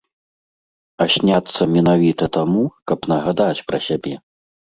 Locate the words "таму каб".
2.39-2.99